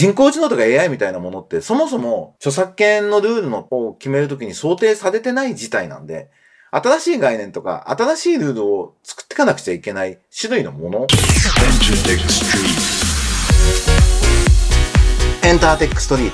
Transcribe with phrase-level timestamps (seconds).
[0.00, 6.30] 人工知能とか AI みたいなものってそもそも著作権のルールのを決めるときに想定されてない事態なんで、
[6.70, 11.06] 新しい概念とか新しいルールを作っていかなくちゃいけない種類のもの。
[15.42, 16.32] エンターテックストリー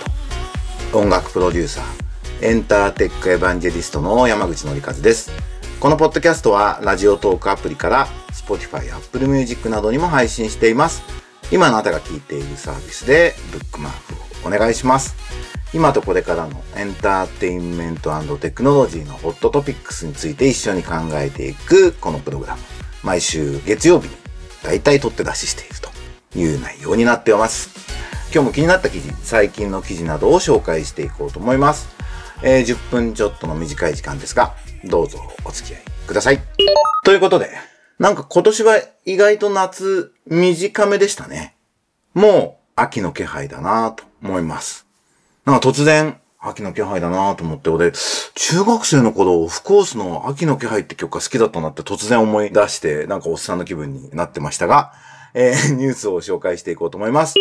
[0.93, 0.97] ト。
[0.97, 5.33] 音楽プロデューサー、エンターテックエヴァンジェリストの山口のりかずです。
[5.81, 11.26] このポッドキャストはラジオトークアプリから Spotify、Apple Music などにも配信しています。
[11.53, 15.15] 今あなたが聞いているサービスでブックマークをお願いします。
[15.75, 22.63] 今とこれからのエンターテインメントテクノロジーのホットトピックスについて一緒に考えていくこのプログラム。
[23.03, 24.17] 毎週月曜日に
[24.63, 27.71] 大体取って出ししているという内容になっております。
[28.33, 31.89] 今日も気になった記事、最近の記事などを紹介していこうと思います。
[32.43, 36.41] えー、10分ちょっとの短い時間ですが、どうぞお付き合いください。
[37.05, 37.51] ということで、
[37.99, 41.57] なんか今年は意外と夏短めでしたね。
[42.13, 44.87] もう秋の気配だなと思います。
[45.47, 54.93] なんか突然秋の気配だなと思って、俺、中学生の頃、オフコースの秋の気配って曲が好きだったなって突然思い出して、なんかおっさんの気分になってましたが、
[55.35, 57.35] えー、ニュースを紹介していこうと思います。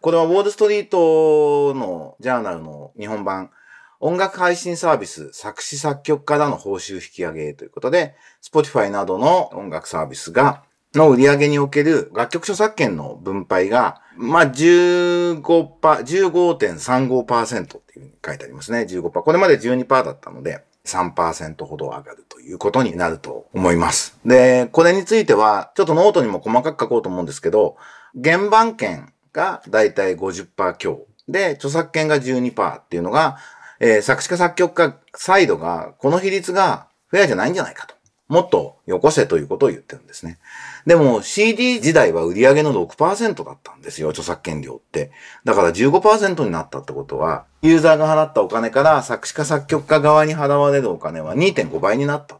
[0.00, 3.50] これはウォールストリートのジャーナルの日本版、
[4.00, 10.64] 音楽配信サービス、作詞作曲からの報酬引き上げということで、Spotify などの音楽サービスが、
[10.94, 18.86] の売り上げにおける楽曲著作権の分配が、まあ、15%、15.35%っていうふうに書いてありますね。
[18.88, 19.10] 15%。
[19.10, 24.18] これまで12%だったので、3%ほど上がるということになると思います。
[24.24, 27.76] で、これについては、ちょっとノートにも細かく書こうと思うんですけど、
[28.22, 33.38] 原版権がだいたい50%強で、著作権が12%っていうのが、
[33.80, 37.94] えー、作詞家作曲家サイドが、この比率がフェアじゃないんじゃないかと。
[38.28, 40.38] もっとよこせということを言ってるんですね。
[40.86, 45.12] でも CD 時代は売り上げの6%だったんですよ、著作権料って。
[45.44, 52.38] だから15%になったってことは、ユーザーが払ったお金から作詞家作曲家側に払われるお金は2.5倍になった。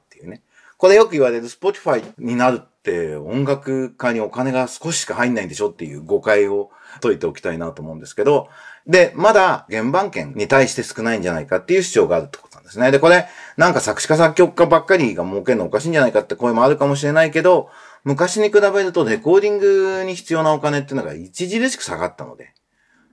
[0.85, 8.51] これよく言われる Spotify になるって音楽家にお金が少ししか入んないんでしょっていう誤解を解いておきたいなと思うんですけど、
[8.87, 12.91] で、まだ原版権に対して少ないんじゃないかっていう主張があるってことなんですね。
[12.91, 17.71] で、これ、なんか作詞家作曲家ばっかりが儲けるのおかしいんじゃないかって声もあるかもしれないけど、
[18.03, 22.53] 昔に比べるとレコーディングに必要なお金っていうのが著しく下がったので、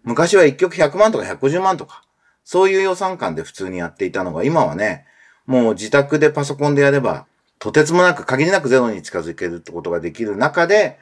[0.03, 2.03] 昔は1曲100万とか150万とか、
[2.43, 5.05] そういう予算感で普通にやっていたのが、今はね、
[5.45, 7.27] もう自宅でパソコンでやれば、
[7.61, 10.97] とてつもなく限りなくゼロに近づけるってことができる中で、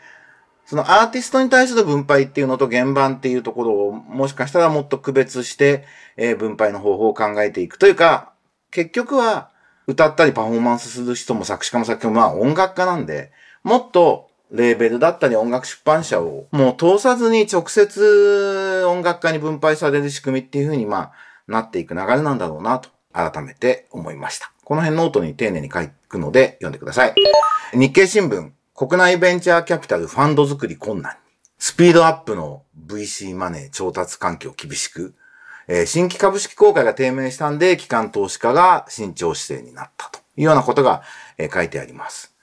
[0.66, 5.86] そのアーティストに対する分配っていうのと原盤っていうところをもしかしたらもっと区別して、
[6.18, 8.34] えー、分配の方法を考えていくというか、
[8.72, 9.52] 結局は
[9.88, 13.31] 歌ったりパフォーマンスする人も作詞家も作曲もまあ音楽家なんで、
[13.64, 21.12] もっとレーベルだったり音楽出版社をもう通さずに直接音楽家に分配される仕組みっていう風にまあ
[21.47, 24.52] なっていく流れなんだろうなと改めて思いました。
[24.66, 27.16] この辺ノートに丁寧に書いくので読んでください。
[27.74, 31.16] 日経新聞国内ベンチャーキャピタルファンド作り困難。
[31.58, 35.14] スピードアップの VC マネー調達環境厳しく、
[35.68, 41.03] えー、新規株式公開が低迷したんで、機関投資家が慎重姿勢になったというようなことが、
[41.38, 42.34] えー、書いてあります。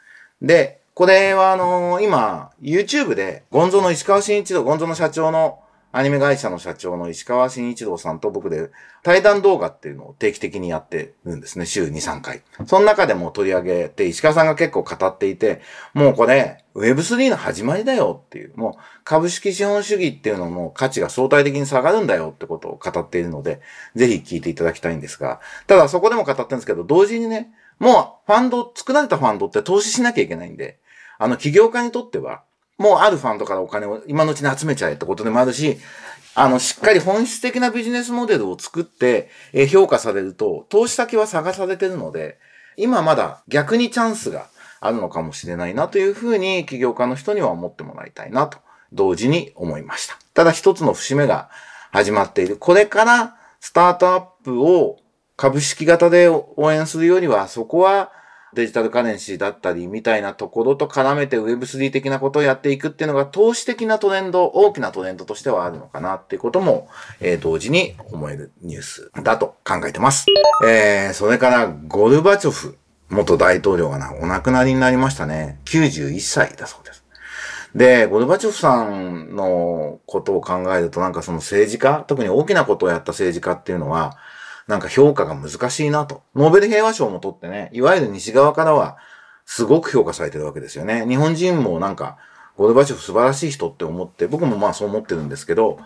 [0.40, 5.60] で、これはあのー、今、YouTube で、ゴンゾの石川慎一郎、ゴンゾの社長の
[5.96, 8.70] アニメ会社の社長の石川慎一郎さんと僕で
[9.02, 11.64] 対談動画っていうのを定期的にやってるんですね。
[11.64, 12.42] 週2、3回。
[12.66, 15.62] その中でも取り上げて、石川さんが結構語っていて、
[15.94, 18.74] もうこれ、Web3 の始まりだよっていう、もう
[19.04, 23.62] 株式資本主義っていうのの価値が相対的に下がるんだよってことを語っているので、
[23.94, 30.78] ぜひ聞いていただきたいんですが、ただそこでも語ってるんですけど、同時にね、もうファンド、作られたファンドって投資しなきゃいけないんで、
[31.18, 32.42] あの起業家にとっては、
[32.78, 35.78] もうあるファンドからお金を今のうちに集めちゃえってことでもあるし、
[36.34, 39.30] あの、しっかり本質的なビジネスモデルを作って、
[39.72, 42.38] 評価されると、投資先は探されてるので、
[42.76, 44.48] 今まだ逆にチャンスが
[44.80, 48.58] あるのかもしれないなというふうに起業家の人には思ってもらいたいなと
[48.92, 50.18] 同時に思いました。
[50.34, 51.48] ただ一つの節目が
[51.90, 52.58] 始まっている。
[52.58, 54.98] これからスタートアップを
[55.36, 58.12] 株式型で応援するよりは、そこは
[58.56, 66.88] デジタルカレンシーだったりみたいなところと絡めて Web3 的なことをやっていくっていうのが投資的なトレンド、大きなトレンドとしてはあるのかなっていうことも、
[67.20, 70.24] えー、同時に思えるニュースだと考えてます。
[70.66, 72.78] えー、それからゴルバチョフ
[73.10, 75.60] 元大統領がな、お亡くなりになりましたね。
[75.66, 77.04] 91歳だそうです。
[77.74, 84.16] で、ゴルバチョフさんのことを考えるとなんかその政治家、特に大きなことをやった政治家っていうのは、
[84.66, 86.22] なんか評価が難しいなと。
[86.34, 88.96] ノーベル平和賞も取ってね、いわゆる西側からは
[89.44, 91.06] すごく評価されてるわけですよね。
[91.06, 92.18] 日本人もなんか、
[92.56, 95.78] ゴルバチョフ素晴らしい人って思って、僕もまあそう思ってるんですけど、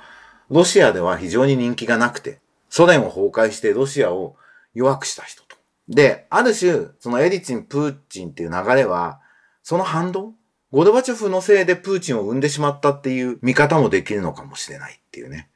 [0.49, 4.37] ロシアでは非常に人気がなくて、ソ連を崩壊してロシアを
[4.75, 5.56] 弱くした人と。
[5.88, 9.21] で、ある種、そのエリツィン、プーチンっていう流れは、
[9.62, 10.35] その反動
[10.73, 15.50] ゴルバチョフのせいでプーチンを生んでしまったっていう見方もできるのかもしれないっていうね。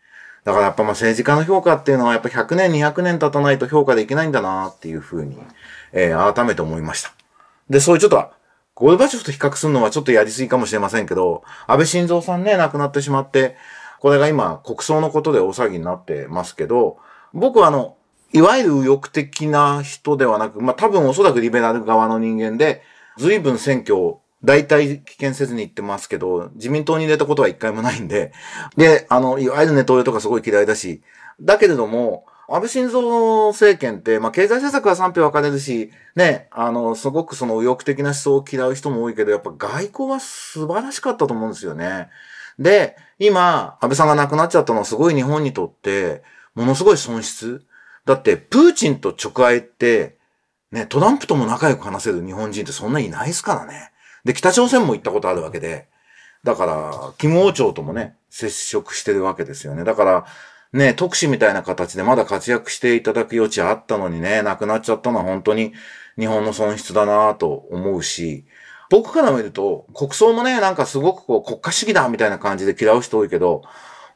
[0.45, 5.39] だからやっぱまあ政治家の評価っていうのはやっぱ100年、200年経たないと評価できないんだなっていうふうに、
[5.93, 7.13] えー、改めて思いました。
[7.71, 8.31] で、そういうちょっと、
[8.75, 13.57] ゴルバチョフと比較するのはちょっとやりすぎかもしれませんけど、安倍晋三さんね、亡くなってしまって、
[14.01, 16.99] これが今国葬のことで大騒ぎになってますけど、
[17.33, 17.97] 僕はあの、
[18.35, 22.83] いわゆる右翼的な人ではなく、まあ多分おそらくリベラル側の人間で、
[23.17, 28.33] 随分選挙を大体危険せずに言ってますけど、自民党に入れたことは一回もないんで、
[28.77, 31.03] で、あの、いわゆるネトウヨとかすごい嫌いだし、
[31.41, 33.03] だけれども、安倍晋三
[33.49, 42.11] 政権って、まあ、経済政策は賛否分かれるし、ね、あの、すごくその右翼的な思想を嫌う人も多いけど、やっぱ外交は素晴らしかったと思うんですよね。
[42.59, 46.23] で、今、安倍さんが亡くなっちゃったのはすごい日本にとって、
[46.55, 47.65] ものすごい損失。
[48.05, 50.19] だって、プーチンと直会って、
[50.71, 53.93] ね、トランプとも仲良く話せる日本人ってそんないないですからね。
[54.25, 55.89] で、北朝鮮も行ったことあるわけで、
[56.43, 59.85] だから、金王朝ともね、接触してるわけですよね。
[59.85, 60.27] だから、
[60.73, 65.73] ね、特使みたいな形でまだ活躍していただく余地あったのにね、亡くなっちゃったのは本当に
[66.19, 68.45] 日本の損失だなと思うし、
[68.91, 73.63] 僕から見ると、国葬もね、なんかすごくこう国家主義だみたいな感じで嫌う人多いけど、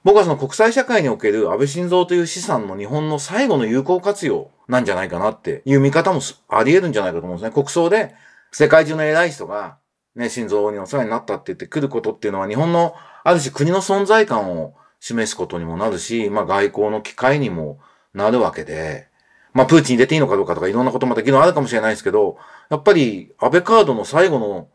[0.04, 7.54] 僕はその国際社会における安倍晋三という資産の日本の最後の有効活用なんじゃないかなっていう見方もあり得るんじゃないかと思うんですね。
[7.54, 8.14] 国葬で
[8.52, 9.76] 世界中の偉い人が
[10.18, 17.78] ね、心臓にお世話になったって言って来ることっていうのは日本のある種国の存在感を示すことにもなるし、まあ外交の機会にも
[18.12, 19.06] なるわけで、
[19.52, 22.36] まあプーチン入れていいのかどうかとかいろんなことまた議論あるかもしれないですけど、
[22.68, 24.68] やっぱり安倍カードの最後の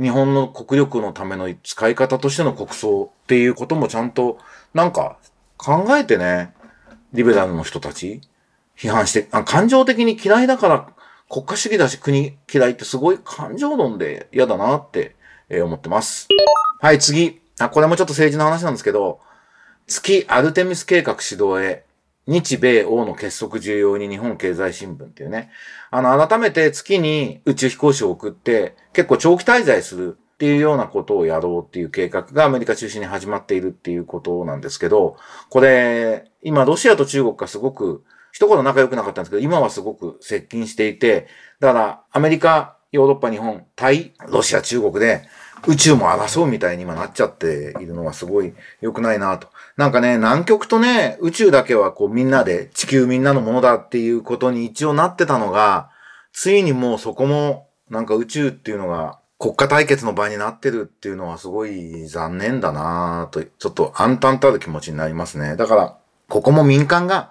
[0.00, 4.38] 日本の国力のための使い方としての国葬っていうこともちゃんと
[4.74, 5.18] なんか
[5.56, 6.54] 考えてね、
[7.12, 8.20] リベラルの人たち
[8.76, 10.88] 批判して、あ感情的に嫌いだから
[11.34, 15.16] 国家主義だし国嫌いってすごい感情論で嫌だなって、
[15.48, 16.28] え思ってます。
[16.80, 17.40] はい、次。
[17.58, 19.18] あ、これもちょっと政治の話なんですけど、
[19.88, 21.82] 月アルテミス計画指導へ、
[22.28, 25.50] 日米欧の結束重要に日本経済新聞っていうね。
[25.90, 35.16] あの、改めて月に宇宙飛行士を送って、結構長期滞在するっていうようなことをやろうっていう計画がアメリカ中心に始まっているっていうことなんですけど、
[35.50, 38.04] これ、今ロシアと中国がすごく
[38.34, 41.28] 一頃仲良くなかったんですけど、今はすごく接近していて、
[41.60, 45.22] だからアメリカ、ヨーロッパ、日本、対ロシア、中国で
[45.68, 49.46] 宇宙も争うみたいに今なっちゃっているのはすごい良くないなと。
[49.76, 55.90] なんかね、南極とね、宇宙だけはこうみんなで地球みんなのものだっていうことに一応なってたのが、
[56.32, 65.54] ついにもうそこもなんか宇宙っていうのが国家対決の場になってるっていうのはすごい残念だなと、ちょっと暗淡たる気持ちになりますね。
[65.54, 65.96] だから、
[66.28, 67.30] ここも民間が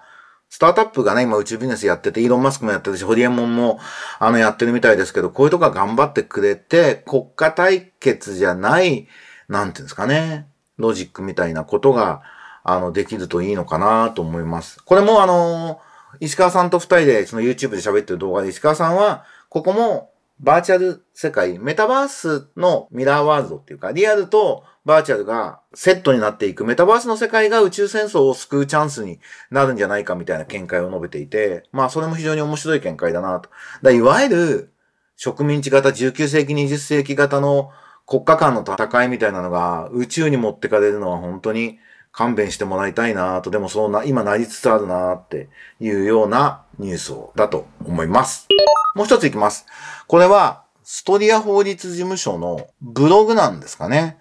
[0.54, 3.80] スタートアップがね、今宇宙ビジネスやってて、イーロン・マスクもやってるし、ホリエモンも、
[4.20, 9.08] あの、やってるみたいですけど、こういうとこは頑張ってくれて、国家対決じゃない、
[9.48, 10.46] なんていうんですかね、
[10.78, 12.22] ロジックみたいなことが、
[12.62, 14.80] あの、できるといいのかなと思います。
[14.84, 15.80] これもあの、
[16.20, 29.20] 石川さんと二人で、その YouTube で喋ってる動画で、石川さんは、ここも、バーチャル世界、メタバースのミラーワールドっていうか、リアルとバーチャルがセットになっていくメタバースの世界が宇宙戦争を救うチャンスに
[29.50, 33.48] なるんじゃないかみたいな見解を述べていて、まあそれも非常に面白い見解だなと。
[33.82, 34.72] だいわゆる
[35.16, 37.70] 植民地型19世紀20世紀型の
[38.06, 41.78] 国家間の戦いみたいなのが宇宙に持ってかれるのは本当に
[42.14, 45.48] 勘弁してもらいたいなと、でもそうな、今なりつつあるなって
[45.80, 48.46] いうようなニュースをだと思います。
[48.94, 49.66] もう一ついきます。
[50.06, 54.18] これは STORIA 法律事務所のブログなんですかね。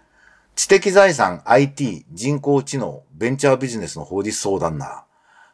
[0.56, 5.04] 知的財産、IT、人工知能、ベンチャービジネスの法律相談な、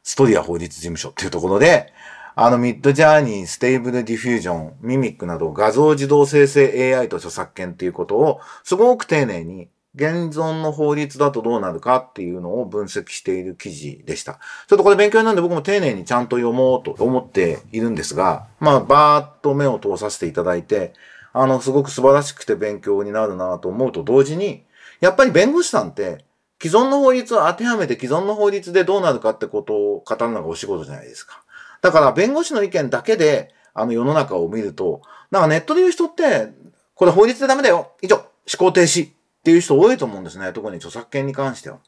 [0.04, 1.92] STORIA 法律事務所っていうところで、
[2.36, 14.40] あの Midjourney、Stable Diffusion、mimic など画像自動生成 AI と著作権っていうことをすごく丁寧に現存の法律だとどうなるかっていうのを分析している記事でした。
[14.68, 20.94] ちょっとこれ勉強なんで僕も丁寧にちゃんと読もうと思っているんですが、まあ、バーッと目を通させていただいて、
[21.34, 24.64] あの、すごく素晴らしくて勉強になるなと思うと同時に、
[25.02, 26.26] やっぱり弁護士さんって、
[26.62, 31.42] 既存の法律を当てはめて既存の法律でどうなるかってことを語るのがお仕事じゃないですか。
[31.82, 36.52] だから弁護士の意見だけで、あの世の中を見ると、なんかネットで言う人って、
[36.96, 38.26] これ法律でダメだよ以上思
[38.58, 39.12] 考停止
[39.50, 40.54] っていう人多いと思うんですね。
[40.54, 41.80] 特に著作権に関しては。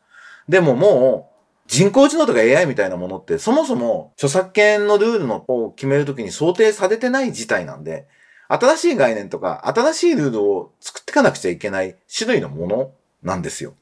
[0.49, 8.07] でももう、人工知能とか AI みたいなものって、そもそも著作権のルールのを決めるときに想定されてない事態なんで、
[8.47, 12.91] 新しい概念とか、新しいルールを作っていかなくちゃいけない種類のもの
[13.21, 13.75] なんですよ。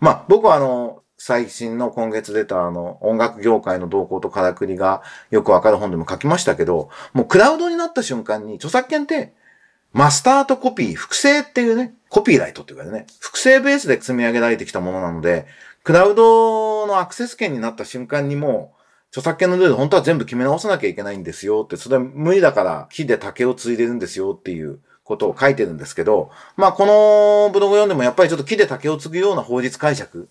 [0.00, 9.34] まあ、僕はあの、最新の今月出たあの、音楽業界の動向とからくりがよくわかる本でも書きましたけど、もうクラウドになった瞬間に著作権って
[9.92, 15.46] マスターとコピー、複製っていうね、コピーライトっていうかね、複製ベースで積み上げられてきたものなので、
[15.82, 18.74] クラウドのアクセス権になった瞬間にも、
[19.10, 30.28] 著作権のルール本当は全部決め直さなきゃいけないんですよって、それは無理だから木で竹を継いでるんですよっていうことを書いてるんですけど、まあこのブログ読んでもやっぱりちょっと木で竹を継ぐような法律解釈、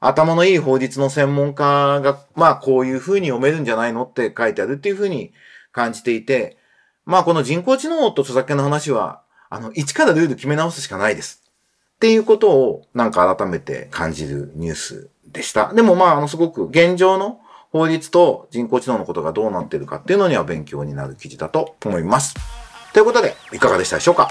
[0.00, 5.32] 頭のいい法律の専門家が、まあこういう風に読めるんじゃないのって書いてあるっていう風に
[5.72, 6.56] 感じていて、
[7.06, 11.42] まあこの人工知能と著作権の話は、あの、一からルール決め直すしかないです。
[11.96, 15.72] っていうことをなんか改めて感じるニュースでした。
[15.74, 17.40] でもまあ、あの、すごく現状の
[17.72, 22.34] 法律と人工知能のことがどうなっているかっていうのには勉強になる記事だと思います。
[22.92, 24.28] ということで、いかがでしたでしょうか？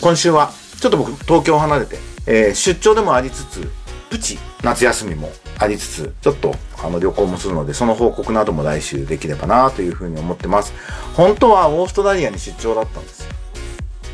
[0.00, 0.50] 今週は、
[0.80, 3.70] ちょっと僕、東京を離れて、えー、出張でもありつつ、
[4.10, 10.72] プチ夏休みもありつつ、ちょっとあの旅行もするので、その報告なども来週できればなというふうに思ってます。
[11.14, 13.32] 本当はオーストラリアに出張だったんですよ。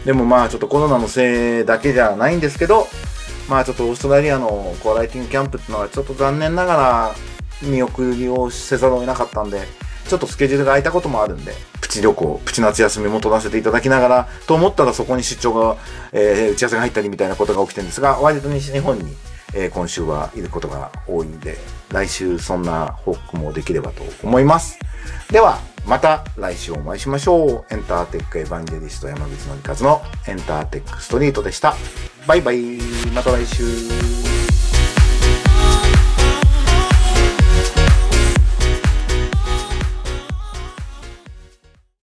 [0.04, 2.86] でもまあちょっとコロナのせいだけじゃないんですけど、
[3.48, 7.14] まあちょっとオーストラリアのコアライティングキャンプっていうのはちょっと残念ながら
[7.62, 9.62] 見送りをせざるを得なかったんで、
[10.08, 15.76] ちょっとスケジュールが空いたこともあるんで、プチ旅行、プチ夏休みも取らせていただきながら、と思ったらそこに出張が、
[16.12, 19.14] えー、打ち合わせが入ったりみたいなことが起きてるんですが、割と西日本に
[19.54, 21.56] えー、今週はいることが多いんで、
[21.90, 24.78] 来週そんな報告もできればと思います。
[25.30, 27.75] では、また来週お会いしましょう。
[27.75, 31.75] エンターテックエヴァンジェリスト山口のりかずのエンターテックストリートでした。
[32.26, 32.78] バイバイ。
[33.14, 34.24] また来週。